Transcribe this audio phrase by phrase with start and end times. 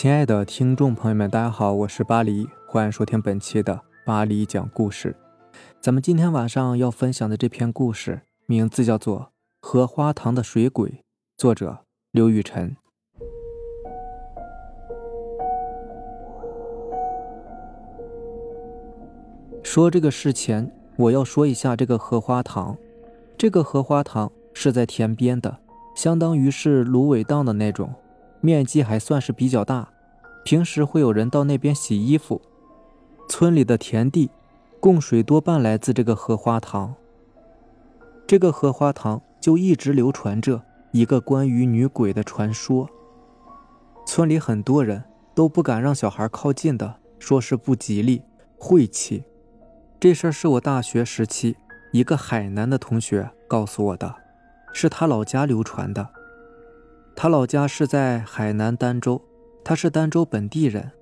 [0.00, 5.16] 亲爱的听众朋友们，大家好，我是巴黎，欢迎收听本期的巴黎讲故事。
[5.80, 9.18] 咱们今天晚上要分享的这篇故事，名字叫做
[9.60, 10.88] 《荷花塘的水鬼》，
[11.36, 11.78] 作者
[12.12, 12.76] 刘雨辰。
[19.64, 22.78] 说这个事前，我要说一下这个荷花塘。
[23.36, 25.58] 这个荷花塘是在田边的，
[25.96, 27.92] 相当于是芦苇荡的那种。
[28.40, 29.88] 面积还算是比较大，
[30.44, 32.40] 平时会有人到那边洗衣服。
[33.28, 34.30] 村里的田地
[34.80, 36.94] 供水多半来自这个荷花塘。
[38.26, 40.62] 这个荷花塘就一直流传着
[40.92, 42.88] 一个关于女鬼的传说。
[44.06, 48.22] 村里很多人都不敢让小孩靠近的，说是不吉利、
[48.58, 49.24] 晦气。
[50.00, 51.56] 这事儿是我大学时期
[51.92, 54.14] 一个海南的同学告诉我的，
[54.72, 56.08] 是他老家流传的。
[57.20, 59.20] 他老家是在海南儋州，
[59.64, 60.92] 他是儋州本地人。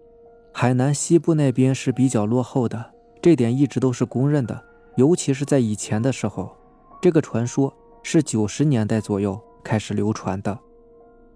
[0.50, 4.64] 海南西部那边是比较落后的，这点一直都是公认的。
[4.94, 6.56] 尤其是在以前的时候，
[7.02, 7.70] 这个传说
[8.02, 10.58] 是九十年代左右开始流传的。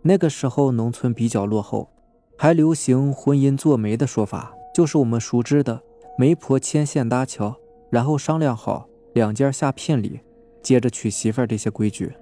[0.00, 1.90] 那个时候农村比较落后，
[2.38, 5.82] 还流行婚姻做媒的说法，就是我们熟知的
[6.16, 7.54] 媒婆牵线搭桥，
[7.90, 10.20] 然后商量好两家下聘礼，
[10.62, 12.14] 接着娶媳妇儿这些规矩。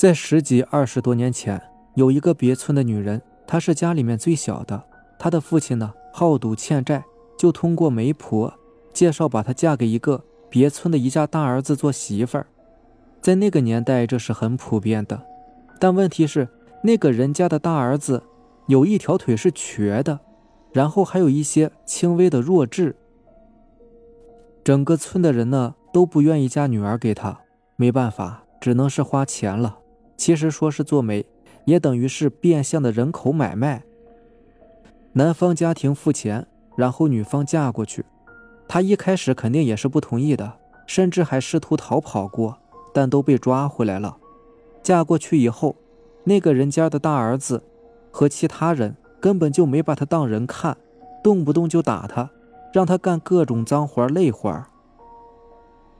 [0.00, 1.60] 在十几二十多年前，
[1.94, 4.82] 有一个别村的女人，她是家里面最小的。
[5.18, 7.04] 她的父亲呢好赌欠债，
[7.36, 8.50] 就通过媒婆
[8.94, 12.46] 介绍把她嫁给一个别村的一家大儿子做媳妇儿。
[13.20, 15.22] 在那个年代，这是很普遍的。
[15.78, 16.48] 但问题是，
[16.82, 18.22] 那个人家的大儿子
[18.68, 20.18] 有一条腿是瘸的，
[20.72, 22.96] 然后还有一些轻微的弱智。
[24.64, 27.38] 整个村的人呢都不愿意嫁女儿给他，
[27.76, 29.76] 没办法，只能是花钱了。
[30.20, 31.24] 其实说是做媒，
[31.64, 33.84] 也等于是变相的人口买卖。
[35.14, 36.46] 男方家庭付钱，
[36.76, 38.04] 然后女方嫁过去。
[38.68, 42.58] 他一开始肯定也是不同意的，甚至还试图逃跑过，
[42.92, 44.18] 但都被抓回来了。
[44.82, 45.74] 嫁过去以后，
[46.24, 47.62] 那个人家的大儿子
[48.10, 50.76] 和其他人根本就没把他当人看，
[51.24, 52.28] 动不动就打他，
[52.74, 54.64] 让他干各种脏活累活。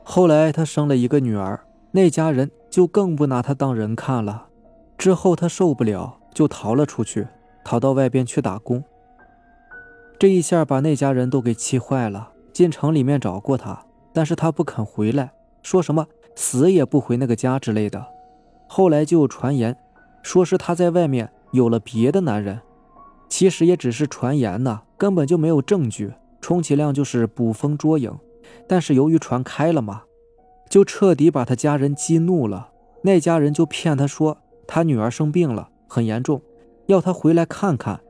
[0.04, 1.64] 后来他生了一个女儿。
[1.92, 4.46] 那家人就更不拿他当人看了。
[4.96, 7.26] 之后他受不了，就逃了出去，
[7.64, 8.84] 逃到外边去打工。
[10.18, 16.06] 这一下把那家人都给气坏了，进城里面找过他，但是他不肯回来，说什么
[16.36, 18.06] 死也不回那个家之类的。
[18.68, 19.76] 后来就有传言，
[20.22, 22.60] 说是他在外面有了别的男人，
[23.28, 28.16] 其实也只是传言呢，根本就没有证据，充其量就是捕风捉影。
[28.68, 30.02] 但是由于传开了嘛。
[30.70, 32.70] 就彻底把他家人激怒了，
[33.02, 34.38] 那家人就骗他说
[34.68, 36.40] 他女儿生病了，很严重，
[36.86, 38.00] 要他回来看看，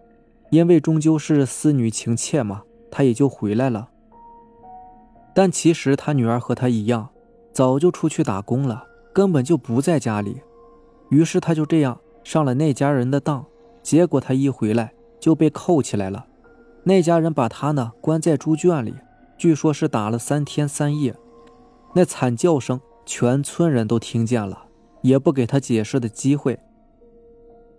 [0.50, 3.88] 因为终究是思女情切嘛，他也就回来了。
[5.34, 7.08] 但其实他女儿和他一样，
[7.50, 8.84] 早就出去打工了，
[9.14, 10.42] 根本就不在家里。
[11.08, 13.46] 于是他就这样上了那家人的当，
[13.82, 16.26] 结果他一回来就被扣起来了，
[16.84, 18.94] 那家人把他呢关在猪圈里，
[19.38, 21.16] 据说是打了三天三夜。
[21.92, 24.66] 那惨叫声，全村人都听见了，
[25.02, 26.58] 也不给他解释的机会。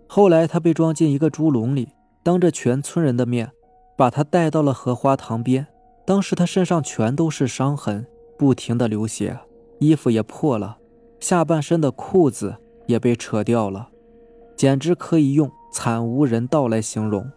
[0.06, 1.88] 后来他被装进一个猪笼里，
[2.22, 3.50] 当着全村人的面，
[3.96, 5.66] 把他带到了荷花塘边。
[6.04, 8.06] 当时他身上全都是伤痕，
[8.36, 9.38] 不停的流血，
[9.78, 10.76] 衣服也破了，
[11.20, 12.56] 下半身的裤子
[12.86, 13.88] 也被扯掉了，
[14.56, 17.30] 简直可以用惨无人道来形容。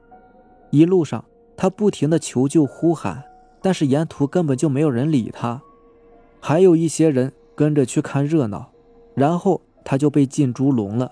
[0.72, 1.24] 一路上
[1.56, 3.24] 他不停的求救呼喊，
[3.62, 5.62] 但是沿途根本就没有人理他。
[6.47, 8.69] 还有一些人跟着去看热闹，
[9.16, 11.11] 然后他就被进猪笼了。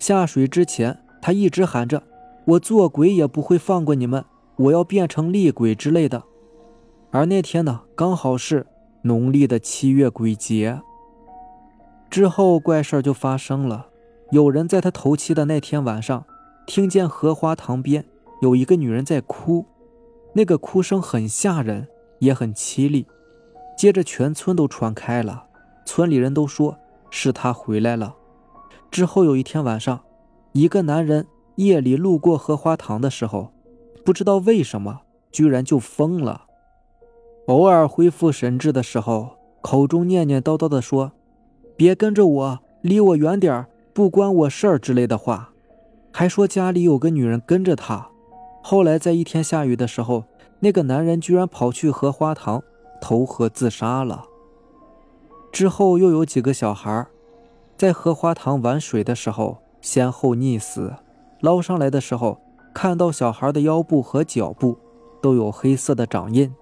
[0.00, 2.02] 下水之前，他一直喊着
[2.46, 4.24] ：“我做鬼也不会放过你们，
[4.56, 6.24] 我要变成厉鬼之类的。”
[7.12, 8.66] 而那天呢，刚好是
[9.02, 10.80] 农历的七月鬼节。
[12.10, 13.86] 之后怪事就发生了，
[14.32, 16.24] 有人在他头七的那天晚上，
[16.66, 18.04] 听见荷花塘边
[18.42, 19.64] 有一个女人在哭，
[20.32, 21.86] 那个哭声很吓人，
[22.18, 23.06] 也很凄厉。
[23.76, 25.44] 接着，全村都传开了，
[25.84, 26.76] 村里人都说
[27.10, 28.14] 是他回来了。
[28.90, 30.00] 之后有一天晚上，
[30.52, 31.26] 一个男人
[31.56, 33.52] 夜里路过荷花塘的时候，
[34.02, 35.00] 不知道为什么，
[35.30, 36.46] 居然就疯了。
[37.48, 41.12] 偶尔恢复神智的时候，口中念念叨叨的说
[41.76, 45.50] ：“别跟着我，离我远点不关我事儿”之类的话，
[46.10, 48.08] 还说家里有个女人跟着他。
[48.62, 50.24] 后来在一天下雨的时候，
[50.60, 52.62] 那个男人居然跑去荷花塘。
[53.00, 54.24] 投河自杀了。
[55.52, 57.06] 之后又有几个小孩，
[57.76, 60.94] 在荷花塘玩水的时候先后溺死，
[61.40, 62.40] 捞上来的时候
[62.74, 64.78] 看到小孩的腰部和脚部
[65.22, 66.54] 都有黑色的掌印。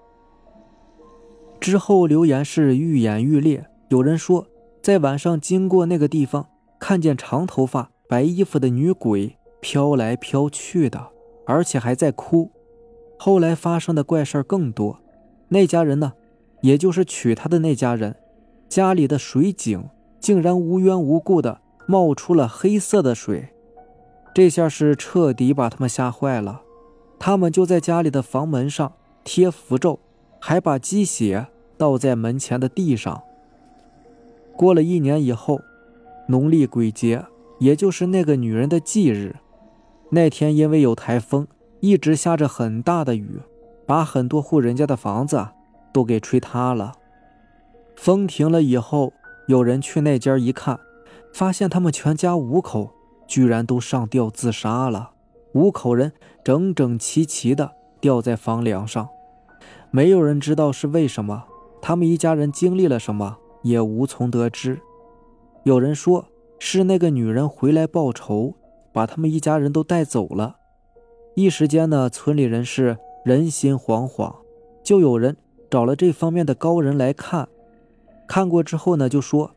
[1.61, 4.47] 之后流言是愈演愈烈，有人说
[4.83, 6.47] 在晚上经过那个地方，
[6.79, 11.09] 看见长头发、白衣服的女鬼飘来飘去的，
[11.47, 12.51] 而且还在哭。
[13.19, 14.99] 后来发生的怪事更多，
[15.49, 16.13] 那家人呢，
[16.65, 18.17] 也就是娶她的那家人，
[18.71, 19.85] 家里的水井
[20.19, 23.51] 竟然无缘无故的冒出了黑色的水，
[24.35, 26.63] 这下是彻底把他们吓坏了。
[27.19, 30.01] 他们就在家里的房门上贴符咒，
[30.41, 31.49] 还把鸡血。
[31.77, 33.21] 倒在门前的地上。
[34.57, 35.61] 过了一年以后，
[36.29, 37.25] 农历鬼节，
[37.59, 39.35] 也就是那个女人的忌日，
[40.11, 41.49] 那天因为有台风，
[41.81, 43.41] 一直下着很大的雨，
[43.85, 45.45] 把很多户人家的房子
[45.95, 46.93] 都给吹塌了。
[47.97, 49.13] 风停了以后，
[49.47, 50.79] 有人去那间一看，
[51.33, 52.91] 发现他们全家五口
[53.27, 55.13] 居然都上吊自杀了，
[55.53, 56.13] 五口人
[56.43, 59.09] 整整齐齐的吊在房梁上，
[59.93, 61.45] 没有人知道是为什么。
[61.81, 64.81] 他们一家人经历了什么，也无从得知。
[65.63, 66.27] 有人说
[66.59, 68.55] 是那个女人回来报仇，
[68.93, 70.57] 把他们一家人都带走了。
[71.37, 74.35] 一时间呢，村里人是人心惶惶，
[74.83, 75.37] 就有人
[75.75, 77.49] 找了这方面的高人来看。
[78.29, 79.51] 看过之后呢，就说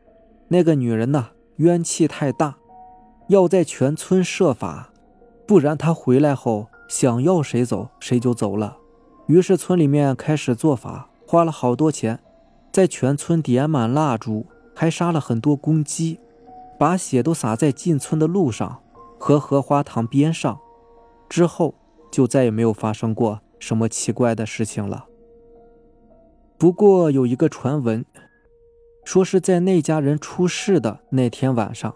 [0.48, 1.28] 那个女人呐，
[1.58, 2.58] 冤气太大，
[3.28, 4.90] 要在全村设法，
[5.46, 8.78] 不然她回来后想要谁走谁就走了。
[9.28, 11.08] 于是村里面开始做法。
[11.28, 12.20] 花了好多钱，
[12.72, 16.20] 在全村点满蜡烛，还杀了很多公鸡，
[16.80, 18.82] 把血都洒在进村的路上
[19.20, 20.58] 和荷花塘边上。
[21.30, 21.76] 之后
[22.10, 25.06] 就再也没有发生过什么奇怪的事情了。
[26.58, 28.04] 不过有一个传闻，
[29.04, 31.94] 说是在那家人出事的那天晚上，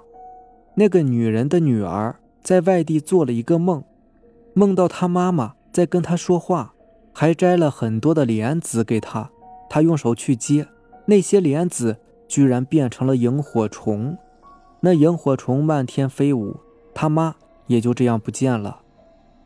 [0.76, 3.84] 那个女人的女儿在外地做了一个梦，
[4.54, 6.74] 梦到她妈妈在跟她说话。
[7.14, 9.30] 还摘了很多的莲子给她，
[9.70, 10.66] 她用手去接，
[11.08, 14.18] 那些莲子居然变成了萤火虫，
[14.80, 16.56] 那萤火虫漫天飞舞，
[16.94, 17.36] 他妈
[17.68, 18.80] 也就这样不见了，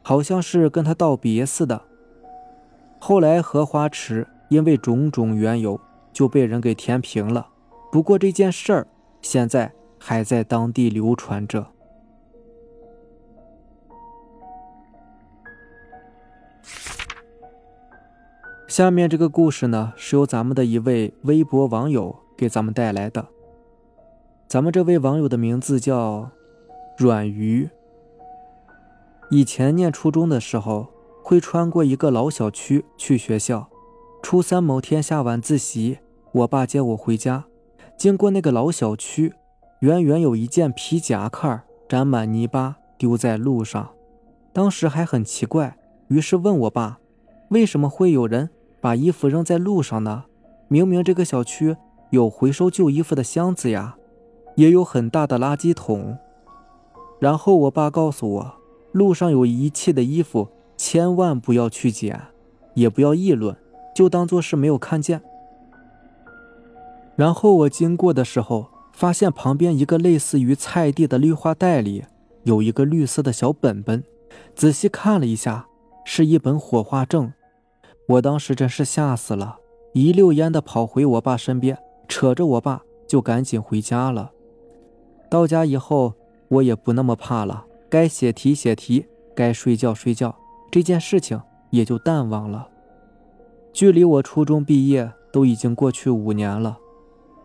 [0.04, 1.82] 好像是跟他道别似的。
[3.00, 5.80] 后来荷花池因为种种缘由
[6.14, 7.48] 就被人给填平了，
[7.92, 8.88] 不过这件事儿
[9.22, 11.68] 现在还在当地流传着。
[18.68, 23.26] 下面这个故事呢，是由咱们的一位微博网友给咱们带来的。
[24.48, 26.30] 咱们这位网友的名字叫
[26.98, 27.70] 阮鱼。
[29.32, 30.88] 以前念初中的时候，
[31.24, 33.70] 会穿过一个老小区去学校。
[34.28, 36.00] 初三某天下晚自习，
[36.32, 37.46] 我爸接我回家，
[37.96, 39.32] 经过那个老小区，
[39.82, 43.92] 远远有一件皮夹克沾满泥巴丢在路上。
[44.52, 45.78] 当时还很奇怪，
[46.08, 46.98] 于是问我爸，
[47.50, 48.50] 为什么会有人？
[48.82, 50.24] 把衣服扔在路上呢？
[50.70, 51.78] 明明这个小区
[52.10, 53.96] 有回收旧衣服的箱子呀，
[54.56, 56.18] 也有很大的垃圾桶。
[57.20, 58.56] 然后我爸告诉我，
[58.92, 62.20] 路上有遗弃的衣服，千万不要去捡，
[62.74, 63.56] 也不要议论，
[63.96, 65.20] 就当做是没有看见。
[67.16, 72.04] 然后我经过的时候，发现旁边一个类似于菜地的绿化带里
[72.44, 74.04] 有一个绿色的小本本，
[74.54, 75.66] 仔细看了一下，
[76.04, 77.32] 是一本火化证。
[78.08, 79.58] 我当时真是吓死了，
[79.94, 84.32] 一溜烟的跑回我爸身边，扯着我爸就赶紧回家了。
[85.30, 86.14] 到家以后，
[86.50, 90.36] 我也不那么怕了，该写题写题，该睡觉睡觉，
[90.70, 92.68] 这件事情也就淡忘了。
[93.76, 96.78] 距离我初中毕业都已经过去五年了，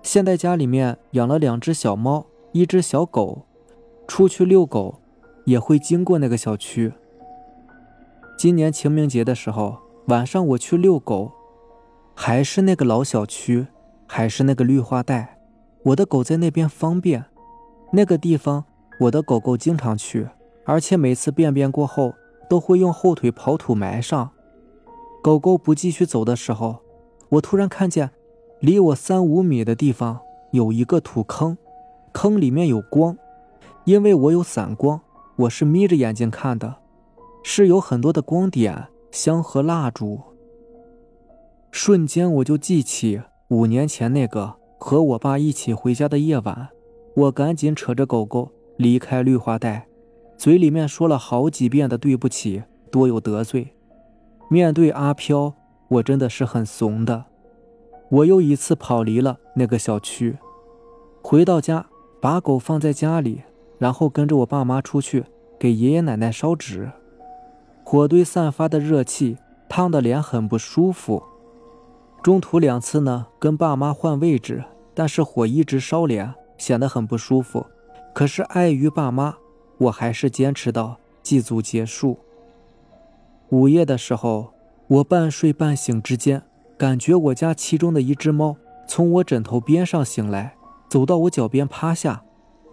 [0.01, 3.47] 现在家里面养了两只小猫，一只小狗，
[4.07, 5.01] 出去遛狗
[5.45, 6.93] 也会经过那个小区。
[8.39, 9.79] 今年清明节的时候。
[10.07, 11.31] 晚上我去遛狗，
[12.15, 13.69] 还是那个老小区，
[14.09, 15.39] 还是那个绿化带，
[15.85, 17.25] 我的狗在那边方便。
[17.93, 18.65] 那个地方，
[18.99, 20.29] 我的狗狗经常去，
[20.65, 22.15] 而且每次便便过后
[22.49, 24.31] 都会用后腿刨土埋上。
[25.23, 26.81] 狗狗不继续走的时候，
[27.29, 28.11] 我突然看见，
[28.61, 30.21] 离我三五米的地方
[30.53, 31.57] 有一个土坑，
[32.13, 33.17] 坑里面有光，
[33.85, 35.01] 因为我有散光，
[35.37, 36.77] 我是眯着眼睛看的，
[37.43, 38.89] 是有很多的光点。
[39.11, 40.21] 香和蜡烛，
[41.73, 46.69] 瞬间我就记起五年前那个和我爸一起回家的夜晚，
[47.17, 49.89] 我赶紧扯着狗狗离开绿化带，
[50.39, 53.75] 嘴里面说了好几遍的对不起，多有得罪。
[54.53, 55.55] 面对阿飘，
[55.87, 57.27] 我真的是很怂的。
[58.09, 60.39] 我又一次跑离了那个小区，
[61.23, 61.87] 回到家
[62.21, 63.43] 把狗放在家里，
[63.79, 65.25] 然后跟着我爸妈出去
[65.57, 66.91] 给爷爷奶奶烧纸。
[67.85, 69.37] 火堆散发的热气
[69.69, 71.23] 烫得脸很不舒服。
[72.21, 74.65] 中途两次呢，跟爸妈换位置，
[74.95, 77.65] 但是火一直烧脸，显得很不舒服。
[78.13, 79.37] 可是碍于爸妈，
[79.79, 82.19] 我还是坚持到祭祖结束。
[83.51, 84.53] 午夜的时候，
[84.87, 86.43] 我半睡半醒之间，
[86.79, 90.55] 感觉我家其中的一只猫从我枕头边上醒来，
[90.89, 92.23] 走到我脚边趴下，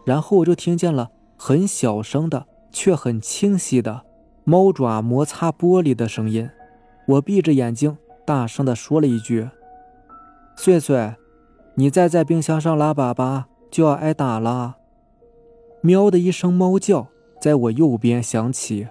[0.05, 4.03] 然后我就听见了很小声的却很清晰的
[4.43, 6.47] 猫爪摩擦玻璃的声音。
[7.07, 9.49] 我闭着眼睛，大声的说了一句
[10.55, 11.15] ：“碎碎，
[11.73, 14.77] 你再在冰箱上拉粑粑，就要挨打了。”
[15.81, 17.07] 喵的一声猫叫
[17.41, 18.87] 在我右边响起。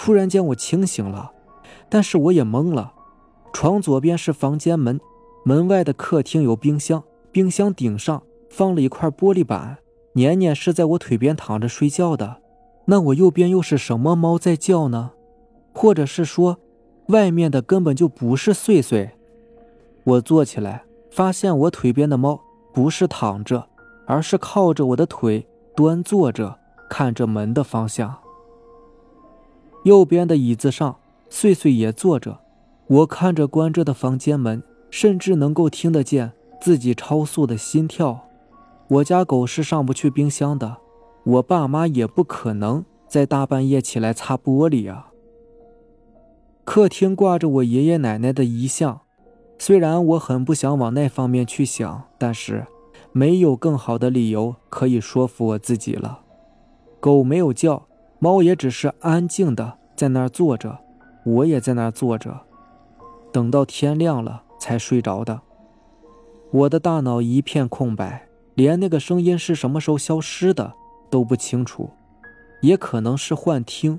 [0.00, 1.32] 突然间，我清醒了，
[1.88, 2.92] 但是我也懵了。
[3.52, 5.00] 床左边是房间门，
[5.44, 7.02] 门外的客厅有冰箱，
[7.32, 9.78] 冰箱顶上放了一块玻璃板。
[10.12, 12.36] 年年是在我腿边躺着睡觉的，
[12.84, 15.10] 那我右边又是什么猫在叫呢？
[15.74, 16.58] 或者是说，
[17.08, 19.10] 外面的根本就不是碎碎？
[20.04, 22.40] 我坐起来，发现我腿边的猫
[22.72, 23.66] 不是躺着，
[24.06, 26.56] 而是靠着我的腿端坐着，
[26.88, 28.14] 看着门的方向。
[29.88, 30.96] 右边的椅子上，
[31.30, 32.40] 碎碎也坐着。
[32.88, 38.28] 我看着关着的房间门，甚至能够听得见自己超速的心跳。
[38.88, 40.76] 我家狗是上不去冰箱的，
[41.24, 45.10] 我爸妈也不可能在大半夜起来擦玻璃啊。
[46.66, 49.00] 客厅挂着我爷爷奶奶的遗像，
[49.58, 52.66] 虽然我很不想往那方面去想，但是
[53.12, 56.20] 没有更好的理由可以说服我自己了。
[57.00, 57.88] 狗没有叫。
[58.20, 60.78] 猫也只是安静的在那儿坐着，
[61.24, 62.42] 我也在那儿坐着，
[63.32, 65.40] 等到天亮了才睡着的。
[66.52, 70.72] 我的大脑一片空白，连那个声音是什么时候消失的
[71.10, 71.90] 都不清楚，
[72.62, 73.98] 也可能是幻听。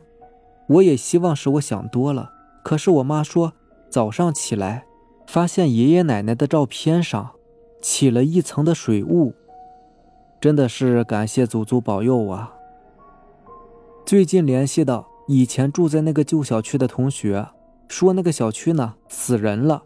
[0.70, 2.32] 我也希望是我想多了，
[2.64, 3.52] 可是我妈说
[3.90, 4.86] 早上起来
[5.28, 7.32] 发现爷爷奶奶的照片上
[7.82, 9.34] 起了一层的水雾，
[10.40, 12.54] 真的是感谢祖祖保佑啊！
[14.06, 17.50] 最近联系的以前住在那个旧小区的同学，
[17.88, 19.84] 说那个小区呢死人了，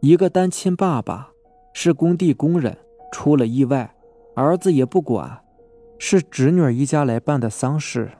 [0.00, 1.30] 一个单亲爸爸
[1.72, 2.76] 是工地工人，
[3.10, 3.94] 出了意外，
[4.34, 5.40] 儿子也不管，
[5.98, 8.12] 是侄女一家来办的丧事。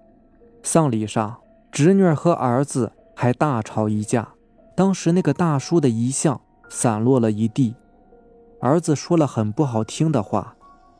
[0.63, 1.37] 丧礼上，
[1.71, 4.31] 侄女和儿子还大吵一架，
[4.75, 6.41] 当时那个大叔的遗像
[6.71, 7.75] 散落了一地，
[8.63, 10.57] 儿子说了很不好听的话，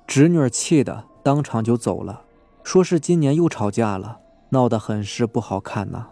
[0.07, 2.21] 侄女气的当场就走了，
[2.63, 4.19] 说是今年又吵架了。
[4.55, 6.07] 闹得很是不好看呐。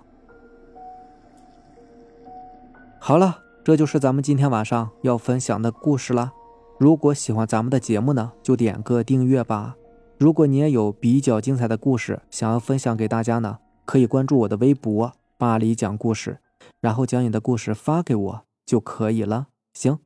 [2.99, 6.32] 好了，这就是咱们今天晚上要分享的故事了。
[6.78, 9.76] 如果喜欢咱们的节目呢，就点个订阅吧。
[10.18, 16.38] 如果你也有比较精彩的故事想要分享给大家呢，可以关注我的微博“巴黎讲故事”，
[16.80, 19.49] 然后将你的故事发给我就可以了。
[19.72, 19.99] 行，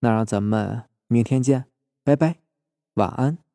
[0.00, 1.64] 那让咱们明天见，
[2.04, 2.36] 拜拜，
[2.94, 3.47] 晚安。